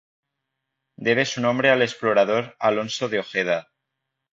Debe 0.97 1.25
su 1.25 1.41
nombre 1.41 1.69
al 1.69 1.83
explorador 1.83 2.55
Alonso 2.59 3.07
de 3.07 3.19
Ojeda. 3.19 3.71